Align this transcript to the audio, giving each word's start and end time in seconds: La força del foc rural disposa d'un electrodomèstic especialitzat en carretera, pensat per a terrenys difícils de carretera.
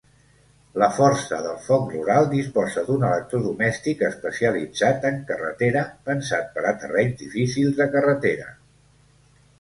La 0.83 0.85
força 0.93 1.37
del 1.47 1.59
foc 1.65 1.91
rural 1.95 2.29
disposa 2.31 2.85
d'un 2.87 3.05
electrodomèstic 3.09 4.01
especialitzat 4.09 5.07
en 5.13 5.23
carretera, 5.33 5.85
pensat 6.11 6.51
per 6.57 6.65
a 6.71 6.75
terrenys 6.87 7.17
difícils 7.25 7.79
de 7.83 7.89
carretera. 7.99 8.53